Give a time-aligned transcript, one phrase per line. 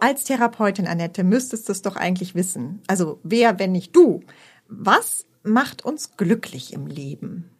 [0.00, 2.82] als Therapeutin, Annette, müsstest es doch eigentlich wissen.
[2.86, 4.22] Also wer, wenn nicht du?
[4.68, 7.50] Was macht uns glücklich im Leben?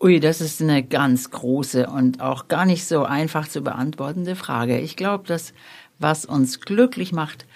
[0.00, 4.78] Ui, das ist eine ganz große und auch gar nicht so einfach zu beantwortende Frage.
[4.78, 5.52] Ich glaube, dass
[5.98, 7.46] was uns glücklich macht,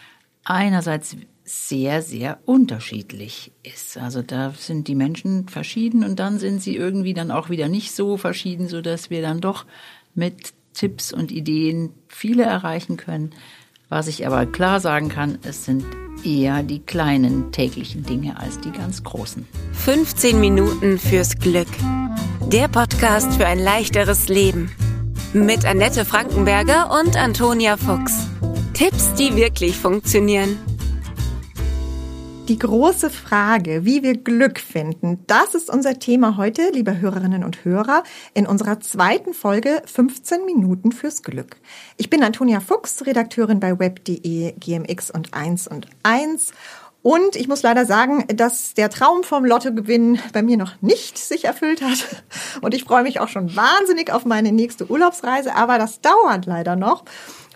[0.45, 3.97] einerseits sehr, sehr unterschiedlich ist.
[3.97, 7.93] Also da sind die Menschen verschieden und dann sind sie irgendwie dann auch wieder nicht
[7.93, 9.67] so verschieden, so dass wir dann doch
[10.15, 13.35] mit Tipps und Ideen viele erreichen können.
[13.93, 15.85] Was ich aber klar sagen kann, es sind
[16.25, 19.47] eher die kleinen täglichen Dinge als die ganz großen.
[19.75, 21.69] 15 Minuten fürs Glück.
[22.47, 24.73] Der Podcast für ein leichteres Leben.
[25.35, 28.29] Mit Annette Frankenberger und Antonia Fuchs.
[28.73, 30.57] Tipps, die wirklich funktionieren.
[32.49, 37.65] Die große Frage, wie wir Glück finden, das ist unser Thema heute, liebe Hörerinnen und
[37.65, 38.03] Hörer,
[38.35, 41.57] in unserer zweiten Folge 15 Minuten fürs Glück.
[41.99, 46.53] Ich bin Antonia Fuchs, Redakteurin bei web.de, GMX und 1 und 1
[47.03, 51.45] und ich muss leider sagen, dass der Traum vom Lottogewinn bei mir noch nicht sich
[51.45, 52.23] erfüllt hat.
[52.61, 56.77] Und ich freue mich auch schon wahnsinnig auf meine nächste Urlaubsreise, aber das dauert leider
[56.77, 57.05] noch.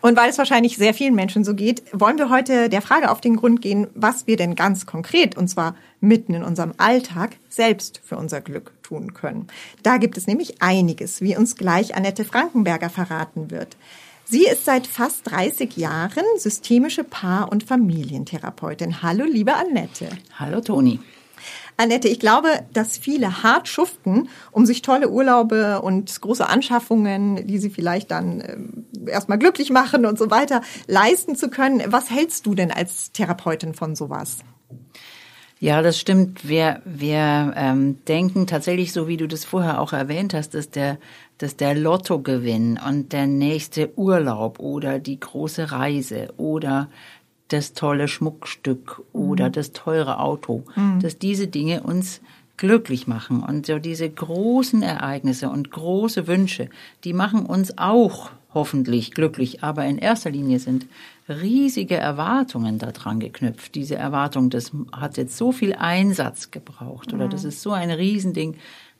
[0.06, 3.20] Und weil es wahrscheinlich sehr vielen Menschen so geht, wollen wir heute der Frage auf
[3.20, 8.00] den Grund gehen, was wir denn ganz konkret, und zwar mitten in unserem Alltag, selbst
[8.04, 9.48] für unser Glück tun können.
[9.82, 13.76] Da gibt es nämlich einiges, wie uns gleich Annette Frankenberger verraten wird.
[14.24, 19.02] Sie ist seit fast 30 Jahren systemische Paar- und Familientherapeutin.
[19.02, 20.08] Hallo, liebe Annette.
[20.38, 21.00] Hallo, Toni.
[21.76, 27.58] Annette, ich glaube, dass viele hart schuften, um sich tolle Urlaube und große Anschaffungen, die
[27.58, 31.82] sie vielleicht dann äh, erstmal glücklich machen und so weiter, leisten zu können.
[31.88, 34.38] Was hältst du denn als Therapeutin von sowas?
[35.58, 36.46] Ja, das stimmt.
[36.46, 40.98] Wir, wir ähm, denken tatsächlich, so wie du das vorher auch erwähnt hast, dass der,
[41.38, 46.90] dass der Lottogewinn und der nächste Urlaub oder die große Reise oder
[47.48, 49.52] das tolle Schmuckstück oder mhm.
[49.52, 51.00] das teure Auto, mhm.
[51.00, 52.20] dass diese Dinge uns
[52.56, 53.42] glücklich machen.
[53.42, 56.68] Und so diese großen Ereignisse und große Wünsche,
[57.04, 59.62] die machen uns auch hoffentlich glücklich.
[59.62, 60.86] Aber in erster Linie sind
[61.28, 63.74] riesige Erwartungen daran geknüpft.
[63.74, 68.56] Diese Erwartung, das hat jetzt so viel Einsatz gebraucht oder das ist so ein Riesending.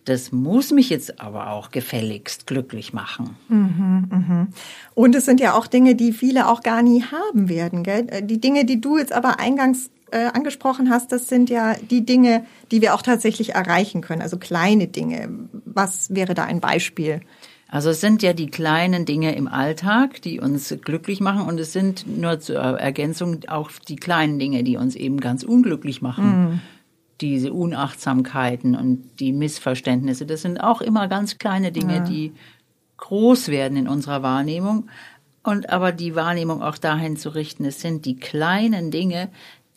[0.07, 3.37] Das muss mich jetzt aber auch gefälligst glücklich machen.
[3.49, 4.49] Mhm, mhm.
[4.95, 7.83] Und es sind ja auch Dinge, die viele auch gar nie haben werden.
[7.83, 8.07] Gell?
[8.09, 12.07] Äh, die Dinge, die du jetzt aber eingangs äh, angesprochen hast, das sind ja die
[12.07, 14.23] Dinge, die wir auch tatsächlich erreichen können.
[14.23, 15.29] Also kleine Dinge.
[15.65, 17.21] Was wäre da ein Beispiel?
[17.69, 21.73] Also es sind ja die kleinen Dinge im Alltag, die uns glücklich machen und es
[21.73, 26.25] sind nur zur Ergänzung auch die kleinen Dinge, die uns eben ganz unglücklich machen.
[26.25, 26.61] Mhm
[27.21, 32.01] diese Unachtsamkeiten und die Missverständnisse, das sind auch immer ganz kleine Dinge, ja.
[32.01, 32.33] die
[32.99, 34.89] groß werden in unserer Wahrnehmung.
[35.43, 39.29] Und aber die Wahrnehmung auch dahin zu richten, es sind die kleinen Dinge,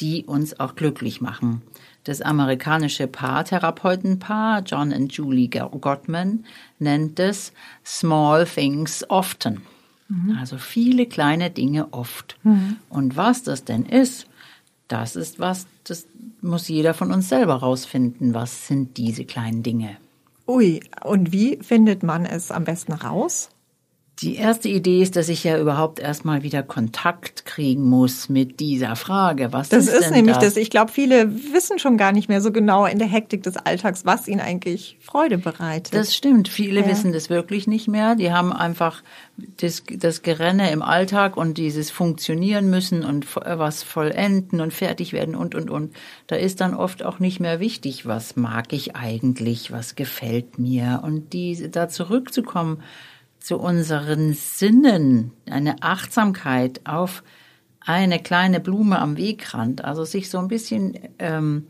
[0.01, 1.61] die uns auch glücklich machen.
[2.05, 6.45] Das amerikanische Paartherapeutenpaar John und Julie Gottman
[6.79, 7.53] nennt es
[7.85, 9.61] Small Things Often.
[10.07, 10.37] Mhm.
[10.39, 12.37] Also viele kleine Dinge oft.
[12.43, 12.77] Mhm.
[12.89, 14.28] Und was das denn ist,
[14.89, 16.07] das ist was, das
[16.41, 18.33] muss jeder von uns selber rausfinden.
[18.33, 19.97] Was sind diese kleinen Dinge?
[20.47, 23.49] Ui, und wie findet man es am besten raus?
[24.21, 28.95] Die erste Idee ist, dass ich ja überhaupt erstmal wieder Kontakt kriegen muss mit dieser
[28.95, 29.53] Frage.
[29.53, 30.55] Was das ist, ist nämlich das?
[30.55, 30.57] das.
[30.57, 34.05] Ich glaube, viele wissen schon gar nicht mehr so genau in der Hektik des Alltags,
[34.05, 35.93] was ihnen eigentlich Freude bereitet.
[35.93, 36.49] Das stimmt.
[36.49, 36.87] Viele ja.
[36.87, 38.15] wissen das wirklich nicht mehr.
[38.15, 39.03] Die haben einfach
[39.57, 45.35] das, das Gerenne im Alltag und dieses Funktionieren müssen und was vollenden und fertig werden
[45.35, 45.95] und, und, und.
[46.27, 51.01] Da ist dann oft auch nicht mehr wichtig, was mag ich eigentlich, was gefällt mir.
[51.03, 52.83] Und die, da zurückzukommen,
[53.39, 57.23] zu unseren Sinnen, eine Achtsamkeit auf
[57.79, 61.67] eine kleine Blume am Wegrand, also sich so ein bisschen ähm,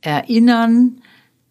[0.00, 1.00] erinnern,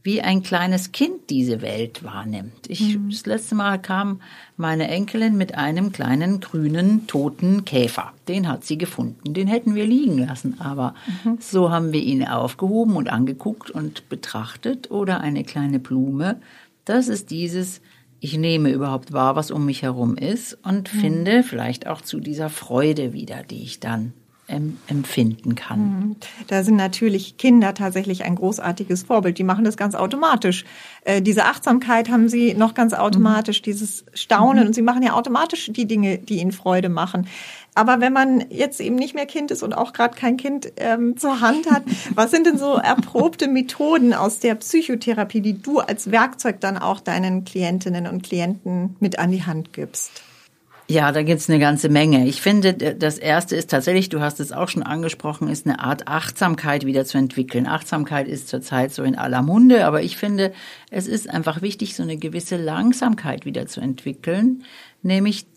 [0.03, 2.67] wie ein kleines Kind diese Welt wahrnimmt.
[2.67, 3.09] Ich, mhm.
[3.09, 4.19] Das letzte Mal kam
[4.57, 8.11] meine Enkelin mit einem kleinen grünen toten Käfer.
[8.27, 9.33] Den hat sie gefunden.
[9.33, 10.93] Den hätten wir liegen lassen, aber
[11.23, 11.37] mhm.
[11.39, 14.91] so haben wir ihn aufgehoben und angeguckt und betrachtet.
[14.91, 16.41] Oder eine kleine Blume.
[16.83, 17.79] Das ist dieses
[18.23, 20.99] ich nehme überhaupt wahr, was um mich herum ist und mhm.
[20.99, 24.13] finde vielleicht auch zu dieser Freude wieder, die ich dann
[24.87, 25.79] empfinden kann.
[25.79, 26.15] Mhm.
[26.47, 29.37] Da sind natürlich Kinder tatsächlich ein großartiges Vorbild.
[29.37, 30.65] Die machen das ganz automatisch.
[31.05, 33.63] Äh, diese Achtsamkeit haben sie noch ganz automatisch, mhm.
[33.63, 34.67] dieses Staunen mhm.
[34.67, 37.27] und sie machen ja automatisch die Dinge, die ihnen Freude machen.
[37.75, 41.17] Aber wenn man jetzt eben nicht mehr Kind ist und auch gerade kein Kind ähm,
[41.17, 41.83] zur Hand hat,
[42.15, 46.99] was sind denn so erprobte Methoden aus der Psychotherapie, die du als Werkzeug dann auch
[46.99, 50.23] deinen Klientinnen und Klienten mit an die Hand gibst?
[50.93, 52.27] Ja, da gibt's eine ganze Menge.
[52.27, 56.07] Ich finde, das Erste ist tatsächlich, du hast es auch schon angesprochen, ist eine Art
[56.07, 57.65] Achtsamkeit wieder zu entwickeln.
[57.65, 60.53] Achtsamkeit ist zurzeit so in aller Munde, aber ich finde,
[60.91, 64.65] es ist einfach wichtig, so eine gewisse Langsamkeit wieder zu entwickeln,
[65.01, 65.47] nämlich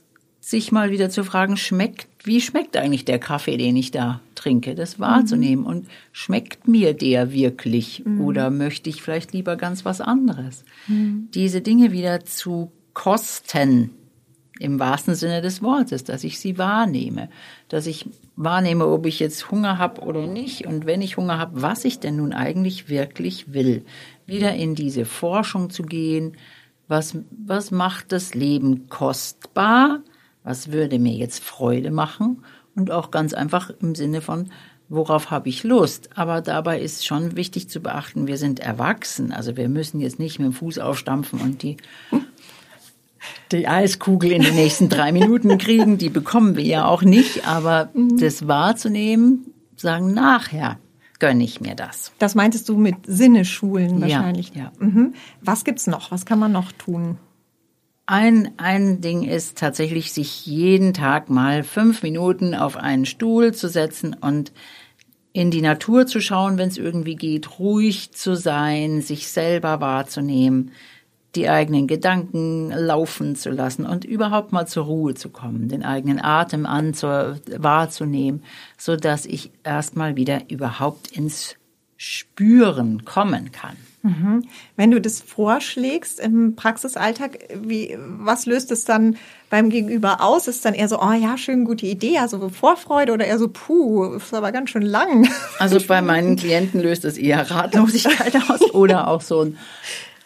[0.40, 4.74] sich mal wieder zu fragen, schmeckt, wie schmeckt eigentlich der Kaffee, den ich da trinke,
[4.74, 5.70] das wahrzunehmen mhm.
[5.70, 8.22] und schmeckt mir der wirklich mhm.
[8.22, 10.64] oder möchte ich vielleicht lieber ganz was anderes?
[10.86, 11.28] Mhm.
[11.34, 13.90] Diese Dinge wieder zu kosten,
[14.58, 17.28] im wahrsten Sinne des Wortes, dass ich sie wahrnehme,
[17.68, 20.66] dass ich wahrnehme, ob ich jetzt Hunger habe oder nicht.
[20.66, 23.84] Und wenn ich Hunger habe, was ich denn nun eigentlich wirklich will.
[24.26, 26.36] Wieder in diese Forschung zu gehen,
[26.88, 30.00] was, was macht das Leben kostbar,
[30.44, 32.44] was würde mir jetzt Freude machen?
[32.74, 34.50] Und auch ganz einfach im Sinne von,
[34.88, 36.10] worauf habe ich Lust.
[36.14, 40.38] Aber dabei ist schon wichtig zu beachten, wir sind erwachsen, also wir müssen jetzt nicht
[40.38, 41.76] mit dem Fuß aufstampfen und die
[43.52, 47.90] die Eiskugel in den nächsten drei Minuten kriegen, die bekommen wir ja auch nicht, aber
[47.94, 50.78] das wahrzunehmen, sagen nachher
[51.18, 52.12] gönne ich mir das.
[52.18, 54.52] Das meintest du mit Sinneschulen wahrscheinlich.
[54.54, 54.64] Ja.
[54.64, 54.86] ja.
[54.86, 55.14] Mhm.
[55.40, 56.10] Was gibt's noch?
[56.10, 57.18] Was kann man noch tun?
[58.06, 63.68] Ein, ein Ding ist tatsächlich, sich jeden Tag mal fünf Minuten auf einen Stuhl zu
[63.68, 64.52] setzen und
[65.32, 70.70] in die Natur zu schauen, wenn es irgendwie geht, ruhig zu sein, sich selber wahrzunehmen,
[71.36, 76.20] die eigenen Gedanken laufen zu lassen und überhaupt mal zur Ruhe zu kommen, den eigenen
[76.22, 78.42] Atem an wahrzunehmen,
[78.78, 81.56] so dass ich erstmal wieder überhaupt ins
[81.98, 83.76] Spüren kommen kann.
[84.02, 84.44] Mhm.
[84.76, 89.16] Wenn du das vorschlägst im Praxisalltag, wie, was löst es dann
[89.50, 90.46] beim Gegenüber aus?
[90.46, 94.14] Ist dann eher so, oh ja, schön, gute Idee, also Vorfreude oder eher so, puh,
[94.14, 95.28] ist aber ganz schön lang.
[95.58, 99.58] Also bei meinen Klienten löst es eher Ratlosigkeit aus oder auch so ein,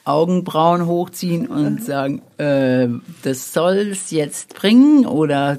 [0.04, 2.88] Augenbrauen hochziehen und sagen, äh,
[3.22, 5.58] das soll's jetzt bringen oder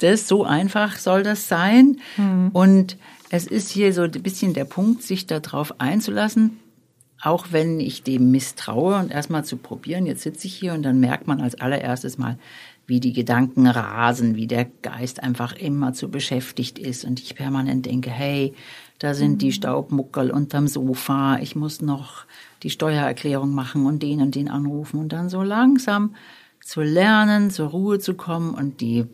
[0.00, 2.00] das so einfach soll das sein.
[2.16, 2.50] Mhm.
[2.52, 2.96] Und
[3.30, 6.58] es ist hier so ein bisschen der Punkt, sich darauf einzulassen,
[7.22, 10.06] auch wenn ich dem misstraue und erstmal zu probieren.
[10.06, 12.38] Jetzt sitze ich hier und dann merkt man als allererstes mal,
[12.86, 17.86] wie die Gedanken rasen, wie der Geist einfach immer zu beschäftigt ist und ich permanent
[17.86, 18.52] denke, hey,
[19.00, 19.52] da sind die mhm.
[19.52, 22.26] Staubmuckel unterm Sofa, ich muss noch
[22.62, 26.14] die Steuererklärung machen und den und den anrufen und dann so langsam
[26.62, 29.06] zu lernen, zur Ruhe zu kommen und die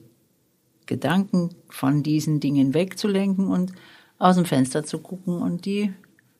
[0.86, 3.72] Gedanken von diesen Dingen wegzulenken und
[4.18, 5.92] aus dem Fenster zu gucken und die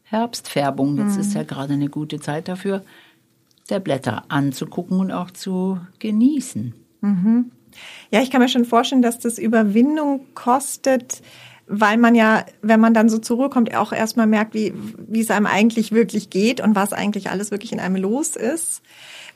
[0.02, 1.20] Herbstfärbung, jetzt mhm.
[1.20, 2.84] ist ja gerade eine gute Zeit dafür,
[3.70, 6.74] der Blätter anzugucken und auch zu genießen.
[7.00, 7.52] Mhm.
[8.10, 11.22] Ja, ich kann mir schon vorstellen, dass das Überwindung kostet,
[11.66, 14.72] weil man ja, wenn man dann so zur Ruhe kommt, auch erstmal merkt, wie,
[15.08, 18.82] wie es einem eigentlich wirklich geht und was eigentlich alles wirklich in einem los ist.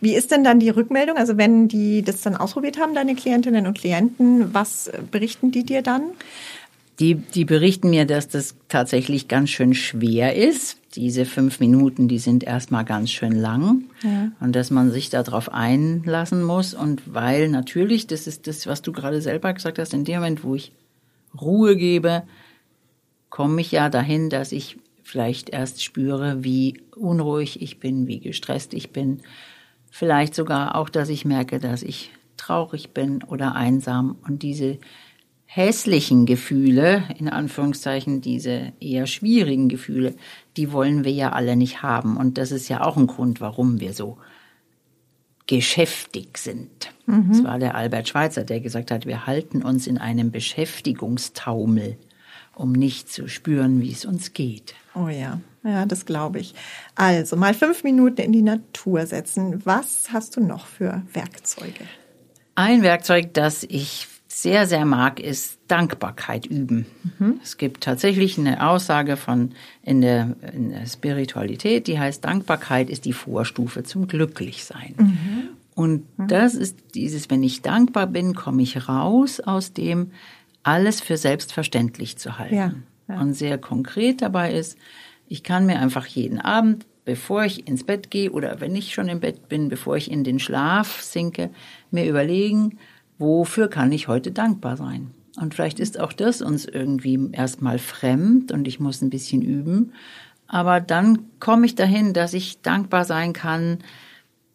[0.00, 1.16] Wie ist denn dann die Rückmeldung?
[1.16, 5.82] Also wenn die das dann ausprobiert haben, deine Klientinnen und Klienten, was berichten die dir
[5.82, 6.02] dann?
[7.00, 10.76] Die, die berichten mir, dass das tatsächlich ganz schön schwer ist.
[10.96, 13.84] Diese fünf Minuten, die sind erstmal ganz schön lang.
[14.02, 14.32] Ja.
[14.40, 16.74] Und dass man sich darauf einlassen muss.
[16.74, 20.44] Und weil natürlich, das ist das, was du gerade selber gesagt hast, in dem Moment,
[20.44, 20.72] wo ich
[21.38, 22.24] Ruhe gebe,
[23.28, 28.74] komme ich ja dahin, dass ich vielleicht erst spüre, wie unruhig ich bin, wie gestresst
[28.74, 29.22] ich bin.
[29.90, 34.78] Vielleicht sogar auch, dass ich merke, dass ich traurig bin oder einsam und diese
[35.46, 40.14] hässlichen Gefühle, in Anführungszeichen diese eher schwierigen Gefühle,
[40.56, 42.16] die wollen wir ja alle nicht haben.
[42.16, 44.18] Und das ist ja auch ein Grund, warum wir so
[45.50, 46.92] geschäftig sind.
[47.06, 47.26] Mhm.
[47.28, 51.96] Das war der Albert Schweitzer, der gesagt hat, wir halten uns in einem Beschäftigungstaumel,
[52.54, 54.76] um nicht zu spüren, wie es uns geht.
[54.94, 56.54] Oh ja, ja, das glaube ich.
[56.94, 59.66] Also mal fünf Minuten in die Natur setzen.
[59.66, 61.84] Was hast du noch für Werkzeuge?
[62.54, 64.06] Ein Werkzeug, das ich
[64.42, 66.86] sehr, sehr mag, ist Dankbarkeit üben.
[67.18, 67.40] Mhm.
[67.42, 73.04] Es gibt tatsächlich eine Aussage von in der, in der, Spiritualität, die heißt, Dankbarkeit ist
[73.04, 74.94] die Vorstufe zum Glücklichsein.
[74.96, 75.48] Mhm.
[75.74, 76.28] Und mhm.
[76.28, 80.12] das ist dieses, wenn ich dankbar bin, komme ich raus aus dem,
[80.62, 82.54] alles für selbstverständlich zu halten.
[82.54, 82.74] Ja,
[83.08, 83.20] ja.
[83.20, 84.78] Und sehr konkret dabei ist,
[85.28, 89.08] ich kann mir einfach jeden Abend, bevor ich ins Bett gehe oder wenn ich schon
[89.08, 91.50] im Bett bin, bevor ich in den Schlaf sinke,
[91.90, 92.78] mir überlegen,
[93.20, 95.12] wofür kann ich heute dankbar sein?
[95.40, 99.92] Und vielleicht ist auch das uns irgendwie erstmal fremd und ich muss ein bisschen üben.
[100.48, 103.78] Aber dann komme ich dahin, dass ich dankbar sein kann,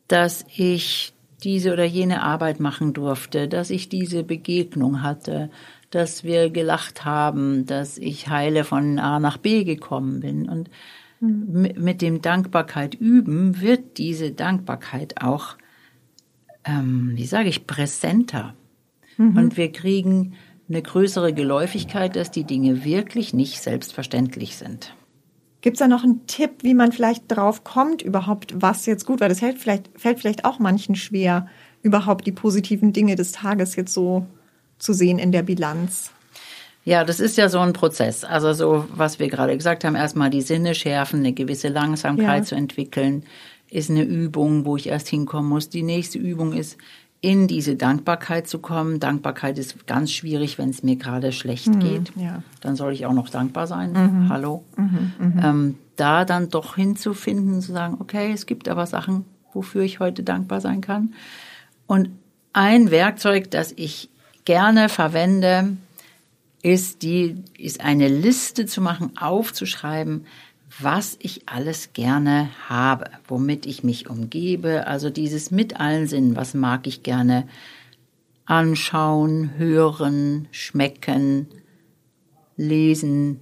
[0.08, 5.50] dass ich diese oder jene Arbeit machen durfte, dass ich diese Begegnung hatte,
[5.92, 10.50] dass wir gelacht haben, dass ich heile von A nach B gekommen bin.
[10.50, 10.70] Und
[11.20, 11.74] hm.
[11.78, 15.56] mit dem Dankbarkeit üben wird diese Dankbarkeit auch
[16.66, 18.56] ähm, wie sage ich, präsenter.
[19.18, 19.38] Mhm.
[19.38, 20.34] Und wir kriegen
[20.68, 24.96] eine größere Geläufigkeit, dass die Dinge wirklich nicht selbstverständlich sind.
[25.62, 29.20] Gibt es da noch einen Tipp, wie man vielleicht drauf kommt, überhaupt, was jetzt gut
[29.20, 29.30] war?
[29.30, 31.48] Das fällt vielleicht, fällt vielleicht auch manchen schwer,
[31.82, 34.26] überhaupt die positiven Dinge des Tages jetzt so
[34.78, 36.12] zu sehen in der Bilanz.
[36.84, 38.24] Ja, das ist ja so ein Prozess.
[38.24, 42.44] Also so, was wir gerade gesagt haben, erstmal die Sinne schärfen, eine gewisse Langsamkeit ja.
[42.44, 43.24] zu entwickeln,
[43.76, 45.68] ist eine Übung, wo ich erst hinkommen muss.
[45.68, 46.78] Die nächste Übung ist,
[47.20, 49.00] in diese Dankbarkeit zu kommen.
[49.00, 52.12] Dankbarkeit ist ganz schwierig, wenn es mir gerade schlecht mhm, geht.
[52.16, 52.42] Ja.
[52.62, 53.92] Dann soll ich auch noch dankbar sein.
[53.92, 54.30] Mhm.
[54.30, 54.64] Hallo.
[54.78, 59.82] Mhm, mhm, ähm, da dann doch hinzufinden, zu sagen, okay, es gibt aber Sachen, wofür
[59.82, 61.14] ich heute dankbar sein kann.
[61.88, 62.12] Und
[62.54, 64.10] ein Werkzeug, das ich
[64.46, 65.76] gerne verwende,
[66.62, 70.26] ist die, ist eine Liste zu machen, aufzuschreiben,
[70.80, 76.54] was ich alles gerne habe, womit ich mich umgebe, also dieses mit allen Sinnen, was
[76.54, 77.48] mag ich gerne
[78.46, 81.48] anschauen, hören, schmecken,
[82.58, 83.40] lesen,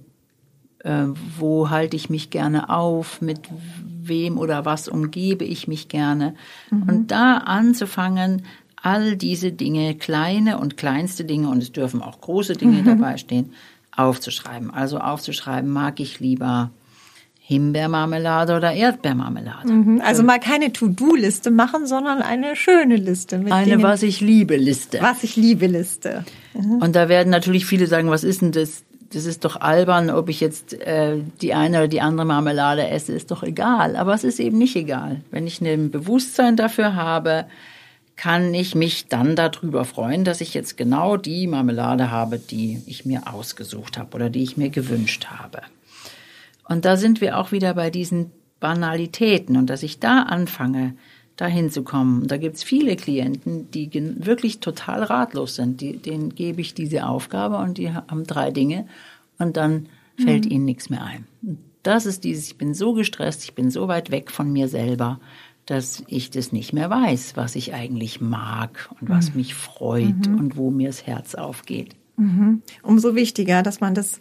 [0.78, 1.06] äh,
[1.38, 3.40] wo halte ich mich gerne auf, mit
[3.84, 6.34] wem oder was umgebe ich mich gerne.
[6.70, 6.82] Mhm.
[6.84, 8.42] Und da anzufangen,
[8.76, 12.84] all diese Dinge, kleine und kleinste Dinge, und es dürfen auch große Dinge mhm.
[13.00, 13.52] dabei stehen,
[13.96, 14.70] aufzuschreiben.
[14.70, 16.70] Also aufzuschreiben, mag ich lieber
[17.46, 19.70] Himbeermarmelade oder Erdbeermarmelade.
[19.70, 23.44] Mhm, also mal keine To-Do-Liste machen, sondern eine schöne Liste.
[23.50, 24.98] Eine Was ich liebe Liste.
[25.02, 26.24] Was ich liebe Liste.
[26.54, 26.76] Mhm.
[26.76, 28.84] Und da werden natürlich viele sagen, was ist denn das?
[29.12, 33.12] Das ist doch albern, ob ich jetzt äh, die eine oder die andere Marmelade esse,
[33.12, 33.94] ist doch egal.
[33.94, 35.20] Aber es ist eben nicht egal.
[35.30, 37.44] Wenn ich ein Bewusstsein dafür habe,
[38.16, 43.04] kann ich mich dann darüber freuen, dass ich jetzt genau die Marmelade habe, die ich
[43.04, 45.60] mir ausgesucht habe oder die ich mir gewünscht habe.
[46.68, 48.30] Und da sind wir auch wieder bei diesen
[48.60, 50.94] Banalitäten und dass ich da anfange,
[51.36, 52.26] dahin zu kommen.
[52.26, 53.90] Da gibt's viele Klienten, die
[54.24, 55.80] wirklich total ratlos sind.
[55.80, 58.86] Die, denen gebe ich diese Aufgabe und die haben drei Dinge
[59.38, 60.50] und dann fällt mhm.
[60.50, 61.26] ihnen nichts mehr ein.
[61.82, 65.20] Das ist dieses, ich bin so gestresst, ich bin so weit weg von mir selber,
[65.66, 69.36] dass ich das nicht mehr weiß, was ich eigentlich mag und was mhm.
[69.38, 70.38] mich freut mhm.
[70.38, 71.96] und wo mir das Herz aufgeht.
[72.16, 72.62] Mhm.
[72.82, 74.18] Umso wichtiger, dass man das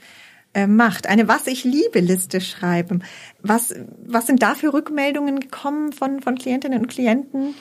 [0.67, 1.07] macht.
[1.07, 3.03] Eine Was ich liebe Liste schreiben.
[3.41, 3.73] Was,
[4.05, 7.55] was sind da für Rückmeldungen gekommen von, von Klientinnen und Klienten?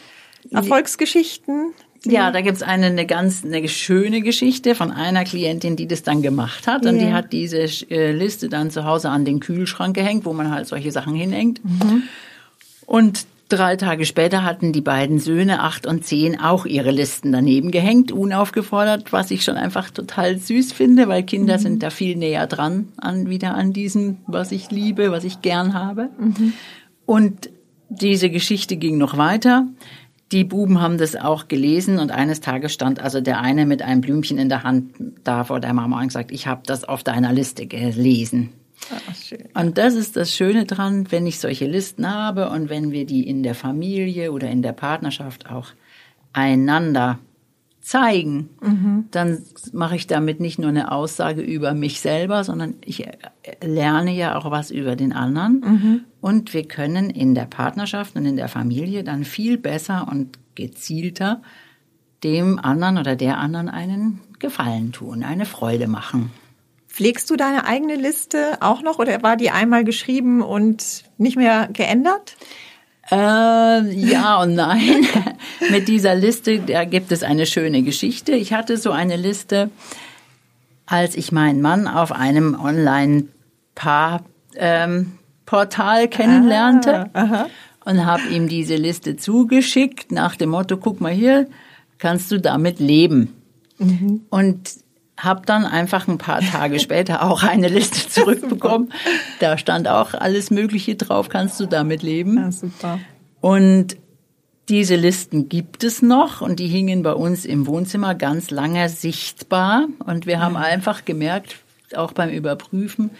[0.50, 1.72] Erfolgsgeschichten?
[2.04, 6.20] Ja, da gibt's eine, eine ganz eine schöne Geschichte von einer Klientin, die das dann
[6.20, 6.84] gemacht hat.
[6.84, 7.06] Und yeah.
[7.06, 10.66] die hat diese äh, Liste dann zu Hause an den Kühlschrank gehängt, wo man halt
[10.66, 11.64] solche Sachen hinhängt.
[11.64, 12.02] Mhm.
[12.86, 17.70] Und Drei Tage später hatten die beiden Söhne, acht und zehn, auch ihre Listen daneben
[17.70, 21.60] gehängt, unaufgefordert, was ich schon einfach total süß finde, weil Kinder mhm.
[21.60, 25.74] sind da viel näher dran an, wieder an diesem, was ich liebe, was ich gern
[25.74, 26.08] habe.
[26.18, 26.54] Mhm.
[27.04, 27.50] Und
[27.90, 29.66] diese Geschichte ging noch weiter.
[30.32, 34.00] Die Buben haben das auch gelesen und eines Tages stand also der eine mit einem
[34.00, 34.94] Blümchen in der Hand
[35.24, 38.48] da vor der Mama und gesagt, ich habe das auf deiner Liste gelesen.
[38.90, 43.06] Ah, und das ist das Schöne dran, wenn ich solche Listen habe und wenn wir
[43.06, 45.68] die in der Familie oder in der Partnerschaft auch
[46.32, 47.18] einander
[47.82, 49.04] zeigen, mhm.
[49.10, 53.04] dann mache ich damit nicht nur eine Aussage über mich selber, sondern ich
[53.62, 55.60] lerne ja auch was über den anderen.
[55.60, 56.00] Mhm.
[56.20, 61.42] Und wir können in der Partnerschaft und in der Familie dann viel besser und gezielter
[62.22, 66.30] dem anderen oder der anderen einen Gefallen tun, eine Freude machen.
[66.92, 71.70] Pflegst du deine eigene Liste auch noch oder war die einmal geschrieben und nicht mehr
[71.72, 72.36] geändert?
[73.10, 73.16] Äh,
[73.94, 75.06] ja und nein.
[75.70, 78.32] Mit dieser Liste, da gibt es eine schöne Geschichte.
[78.32, 79.70] Ich hatte so eine Liste,
[80.84, 84.24] als ich meinen Mann auf einem Online-Paar
[84.56, 85.12] ähm,
[85.46, 87.46] Portal kennenlernte ah,
[87.86, 91.48] und habe ihm diese Liste zugeschickt nach dem Motto, guck mal hier,
[91.98, 93.32] kannst du damit leben.
[93.78, 94.22] Mhm.
[94.28, 94.81] Und
[95.22, 98.92] habe dann einfach ein paar Tage später auch eine Liste zurückbekommen.
[99.40, 102.36] Da stand auch alles Mögliche drauf, kannst du damit leben.
[102.36, 102.98] Ja, super.
[103.40, 103.96] Und
[104.68, 109.88] diese Listen gibt es noch und die hingen bei uns im Wohnzimmer ganz lange sichtbar.
[110.06, 111.56] Und wir haben einfach gemerkt,
[111.96, 113.10] auch beim Überprüfen,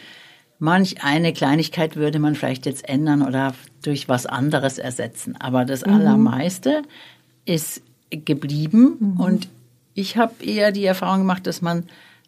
[0.59, 5.37] manch eine Kleinigkeit würde man vielleicht jetzt ändern oder durch was anderes ersetzen.
[5.41, 5.95] Aber das mhm.
[5.95, 6.83] Allermeiste
[7.45, 9.21] ist geblieben mhm.
[9.21, 9.49] und
[9.95, 11.85] ich habe eher die Erfahrung gemacht, dass man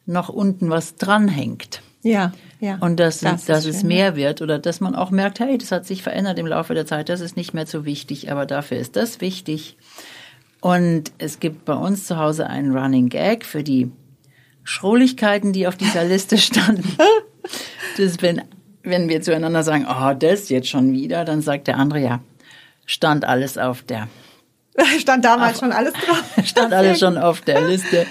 [0.07, 1.83] noch unten was dranhängt.
[2.03, 2.77] Ja, ja.
[2.81, 5.73] Und dass, das dass es schön, mehr wird oder dass man auch merkt, hey, das
[5.73, 8.79] hat sich verändert im Laufe der Zeit, das ist nicht mehr so wichtig, aber dafür
[8.79, 9.77] ist das wichtig.
[10.61, 13.91] Und es gibt bei uns zu Hause einen Running Gag für die
[14.63, 16.85] Schrulligkeiten, die auf dieser Liste standen.
[17.97, 18.43] das, wenn,
[18.83, 22.21] wenn wir zueinander sagen, oh, das jetzt schon wieder, dann sagt der andere, ja,
[22.87, 24.09] stand alles auf der
[24.99, 26.25] Stand damals Ach, schon alles drauf.
[26.45, 28.07] Stand alles schon auf der Liste.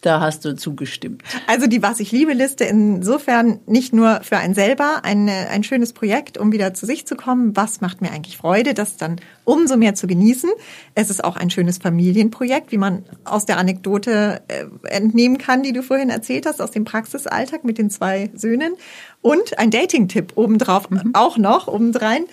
[0.00, 1.24] Da hast du zugestimmt.
[1.48, 5.92] Also die Was ich liebe Liste insofern nicht nur für einen selber eine, ein schönes
[5.92, 7.56] Projekt, um wieder zu sich zu kommen.
[7.56, 10.50] Was macht mir eigentlich Freude, das dann umso mehr zu genießen.
[10.94, 15.72] Es ist auch ein schönes Familienprojekt, wie man aus der Anekdote äh, entnehmen kann, die
[15.72, 18.74] du vorhin erzählt hast, aus dem Praxisalltag mit den zwei Söhnen.
[19.20, 21.10] Und ein Dating-Tipp obendrauf mhm.
[21.14, 22.24] auch noch, obendrein.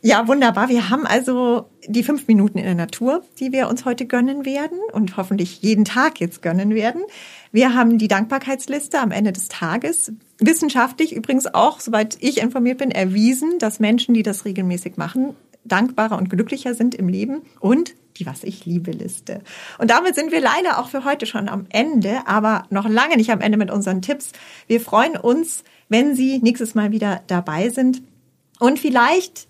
[0.00, 0.68] Ja, wunderbar.
[0.68, 4.78] Wir haben also die fünf Minuten in der Natur, die wir uns heute gönnen werden
[4.92, 7.02] und hoffentlich jeden Tag jetzt gönnen werden.
[7.50, 10.12] Wir haben die Dankbarkeitsliste am Ende des Tages.
[10.38, 16.16] Wissenschaftlich übrigens auch, soweit ich informiert bin, erwiesen, dass Menschen, die das regelmäßig machen, dankbarer
[16.16, 19.42] und glücklicher sind im Leben und die Was ich liebe Liste.
[19.78, 23.30] Und damit sind wir leider auch für heute schon am Ende, aber noch lange nicht
[23.30, 24.32] am Ende mit unseren Tipps.
[24.66, 28.02] Wir freuen uns, wenn Sie nächstes Mal wieder dabei sind
[28.58, 29.46] und vielleicht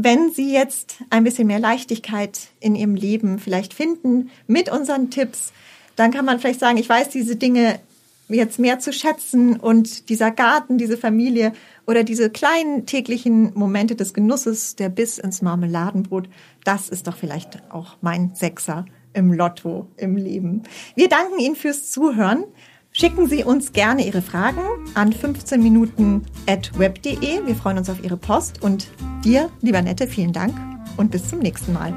[0.00, 5.52] wenn Sie jetzt ein bisschen mehr Leichtigkeit in Ihrem Leben vielleicht finden mit unseren Tipps,
[5.96, 7.80] dann kann man vielleicht sagen, ich weiß diese Dinge
[8.28, 11.52] jetzt mehr zu schätzen und dieser Garten, diese Familie
[11.84, 16.28] oder diese kleinen täglichen Momente des Genusses, der Biss ins Marmeladenbrot,
[16.62, 20.62] das ist doch vielleicht auch mein Sechser im Lotto im Leben.
[20.94, 22.44] Wir danken Ihnen fürs Zuhören.
[22.92, 24.60] Schicken Sie uns gerne Ihre Fragen
[24.94, 27.46] an 15 Minuten at web.de.
[27.46, 28.88] Wir freuen uns auf Ihre Post und
[29.24, 30.54] dir, lieber Nette, vielen Dank
[30.96, 31.94] und bis zum nächsten Mal.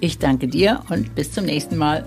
[0.00, 2.04] Ich danke dir und bis zum nächsten Mal.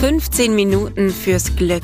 [0.00, 1.82] 15 Minuten fürs Glück.